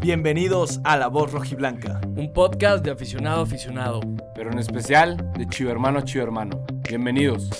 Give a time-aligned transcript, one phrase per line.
[0.00, 2.00] Bienvenidos a La Voz Rojiblanca.
[2.16, 4.00] Un podcast de aficionado a aficionado.
[4.34, 6.64] Pero en especial de Chivo Hermano a Chivo Hermano.
[6.88, 7.50] Bienvenidos.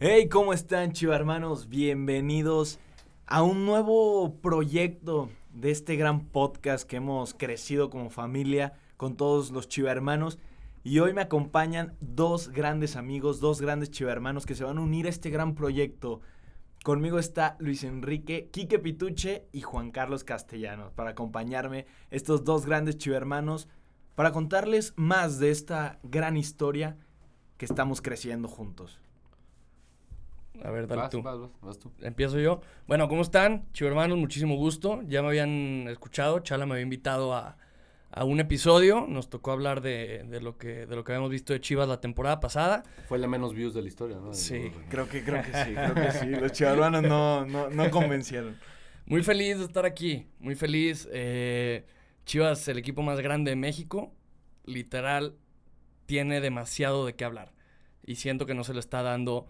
[0.00, 1.68] Hey, ¿cómo están, hermanos?
[1.68, 2.80] Bienvenidos
[3.24, 9.52] a un nuevo proyecto de este gran podcast que hemos crecido como familia con todos
[9.52, 10.40] los hermanos.
[10.86, 15.06] Y hoy me acompañan dos grandes amigos, dos grandes hermanos que se van a unir
[15.06, 16.20] a este gran proyecto.
[16.84, 23.04] Conmigo está Luis Enrique, Quique Pituche y Juan Carlos Castellanos para acompañarme, estos dos grandes
[23.04, 23.66] hermanos,
[24.14, 26.96] para contarles más de esta gran historia
[27.56, 29.00] que estamos creciendo juntos.
[30.62, 31.20] A ver, dale Vas, tú.
[31.20, 31.90] vas, vas, vas tú.
[31.98, 32.60] Empiezo yo.
[32.86, 33.66] Bueno, ¿cómo están?
[33.72, 35.02] Chivo hermanos, muchísimo gusto.
[35.08, 37.56] Ya me habían escuchado, Chala me había invitado a,
[38.10, 39.06] a un episodio.
[39.08, 42.00] Nos tocó hablar de, de lo que, de lo que habíamos visto de Chivas la
[42.00, 42.82] temporada pasada.
[43.08, 44.32] Fue la menos views de la historia, ¿no?
[44.32, 44.70] Sí.
[44.88, 46.26] Creo que, creo que sí, creo que sí.
[46.26, 48.56] Los chivarmanos no, no, no convencieron.
[49.06, 51.08] Muy feliz de estar aquí, muy feliz.
[51.12, 51.86] Eh,
[52.24, 54.12] Chivas, el equipo más grande de México,
[54.64, 55.36] literal,
[56.06, 57.52] tiene demasiado de qué hablar.
[58.04, 59.46] Y siento que no se le está dando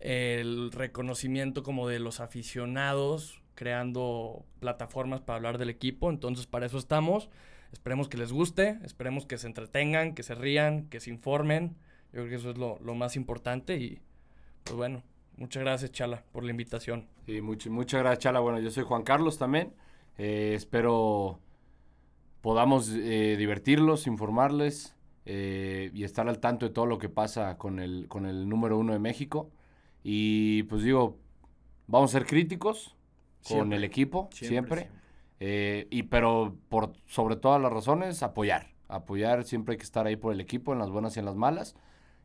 [0.00, 6.10] el reconocimiento como de los aficionados, creando plataformas para hablar del equipo.
[6.10, 7.30] Entonces, para eso estamos.
[7.72, 11.76] Esperemos que les guste, esperemos que se entretengan, que se rían, que se informen.
[12.12, 13.76] Yo creo que eso es lo, lo más importante.
[13.76, 14.00] Y
[14.64, 15.02] pues bueno,
[15.36, 17.06] muchas gracias, Chala, por la invitación.
[17.26, 18.40] Sí, mucho- muchas gracias, Chala.
[18.40, 19.74] Bueno, yo soy Juan Carlos también.
[20.16, 21.38] Eh, espero
[22.40, 24.94] podamos eh, divertirlos, informarles
[25.26, 28.78] eh, y estar al tanto de todo lo que pasa con el, con el número
[28.78, 29.50] uno de México.
[30.02, 31.18] Y pues digo,
[31.86, 32.96] vamos a ser críticos
[33.42, 33.76] con Siempre.
[33.78, 34.88] el equipo, siempre.
[35.40, 38.74] Eh, y pero por sobre todas las razones, apoyar.
[38.88, 41.36] Apoyar, siempre hay que estar ahí por el equipo, en las buenas y en las
[41.36, 41.76] malas.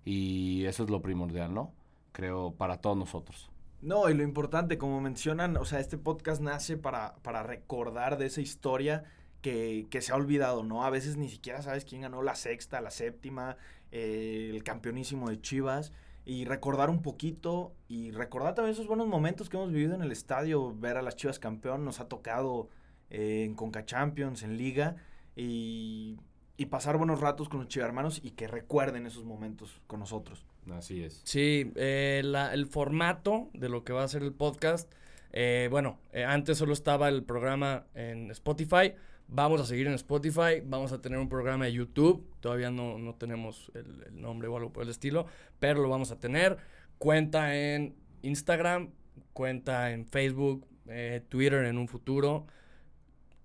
[0.06, 1.74] Y eso es lo primordial, ¿no?
[2.12, 3.50] Creo, para todos nosotros.
[3.82, 8.28] No, y lo importante, como mencionan, o sea, este podcast nace para, para recordar de
[8.28, 9.04] esa historia
[9.42, 10.86] que, que se ha olvidado, ¿no?
[10.86, 13.58] A veces ni siquiera sabes quién ganó la sexta, la séptima,
[13.92, 15.92] eh, el campeonísimo de Chivas.
[16.26, 20.14] Y recordar un poquito y recordar también esos buenos momentos que hemos vivido en el
[20.14, 22.70] estadio, ver a las Chivas campeón, nos ha tocado
[23.14, 24.98] eh, en Conca Champions, en Liga,
[25.36, 26.18] y,
[26.58, 30.46] y pasar buenos ratos con los chivarmanos y que recuerden esos momentos con nosotros.
[30.72, 31.22] Así es.
[31.26, 34.92] Sí, eh, la- el formato de lo que va a ser el podcast,
[35.32, 38.94] eh, bueno, eh, antes solo estaba el programa en Spotify,
[39.28, 43.16] vamos a seguir en Spotify, vamos a tener un programa de YouTube, todavía no, no
[43.16, 45.26] tenemos el, el nombre o algo por el estilo,
[45.60, 46.58] pero lo vamos a tener,
[47.00, 48.92] cuenta en Instagram,
[49.34, 52.46] cuenta en Facebook, eh, Twitter en un futuro.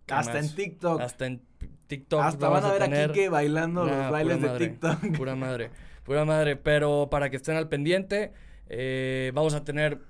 [0.08, 0.50] ¿Qué Hasta más?
[0.50, 1.00] en TikTok.
[1.00, 1.42] Hasta en
[1.86, 2.20] TikTok.
[2.20, 3.10] Hasta vamos van a ver tener.
[3.10, 4.98] a Kike bailando Nah, los bailes de madre, TikTok.
[5.16, 5.70] Pura madre,
[6.04, 6.56] pura madre.
[6.56, 8.32] Pero para que estén al pendiente,
[8.68, 10.00] eh, vamos a tener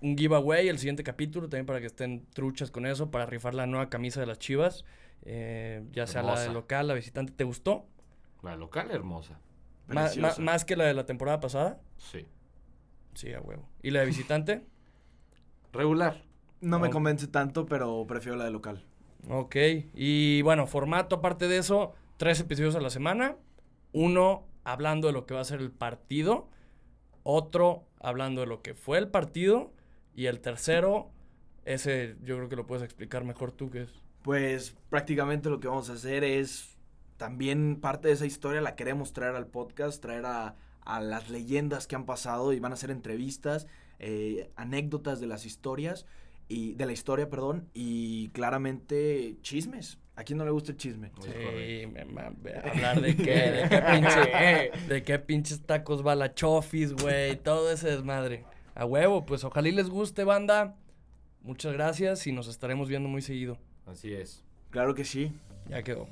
[0.00, 3.66] un giveaway el siguiente capítulo, también para que estén truchas con eso, para rifar la
[3.66, 4.84] nueva camisa de las chivas.
[5.22, 7.32] eh, ya sea la de local, la visitante.
[7.32, 7.86] ¿Te gustó?
[8.42, 9.38] La local hermosa.
[9.88, 10.34] Ma- ma-.
[10.38, 11.78] ¿Más que la de la temporada pasada?
[11.98, 12.26] Sí.
[13.14, 13.68] Sí, a huevo.
[13.82, 14.64] ¿Y la de visitante?
[15.72, 16.22] Regular.
[16.62, 18.84] No me convence tanto, pero prefiero la de local.
[19.28, 19.56] Ok.
[19.94, 23.36] Y bueno, formato aparte de eso, tres episodios a la semana.
[23.92, 26.48] Uno hablando de lo que va a ser el partido.
[27.22, 29.72] Otro hablando de lo que fue el partido.
[30.14, 31.10] Y el tercero,
[31.64, 33.90] ese yo creo que lo puedes explicar mejor tú, que es.
[34.22, 36.76] Pues prácticamente lo que vamos a hacer es
[37.16, 41.86] también parte de esa historia la queremos traer al podcast, traer a, a las leyendas
[41.86, 43.66] que han pasado y van a ser entrevistas,
[43.98, 46.06] eh, anécdotas de las historias
[46.50, 49.98] y de la historia, perdón, y claramente chismes.
[50.16, 51.12] ¿A quién no le gusta el chisme?
[51.22, 52.26] Sí, me ma-
[52.64, 53.22] hablar de qué,
[53.52, 58.44] de qué pinche, de qué pinches tacos va la chofis, güey, todo ese desmadre.
[58.74, 60.76] A huevo, pues ojalá y les guste, banda.
[61.42, 63.56] Muchas gracias y nos estaremos viendo muy seguido.
[63.86, 64.44] Así es.
[64.70, 65.32] Claro que sí.
[65.68, 66.06] Ya quedó.